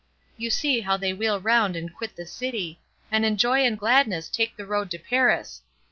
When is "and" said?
1.75-1.93, 3.11-3.23, 3.63-3.77